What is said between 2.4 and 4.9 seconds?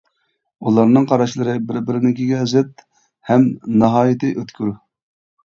زىت ھەم ناھايىتى ئۆتكۈر.